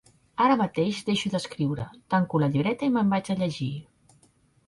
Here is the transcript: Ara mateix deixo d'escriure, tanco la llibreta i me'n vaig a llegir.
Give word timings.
Ara 0.43 0.53
mateix 0.59 1.01
deixo 1.09 1.31
d'escriure, 1.33 1.85
tanco 2.15 2.41
la 2.43 2.49
llibreta 2.55 2.87
i 2.89 2.93
me'n 2.95 3.13
vaig 3.13 3.29
a 3.35 3.35
llegir. 3.43 3.71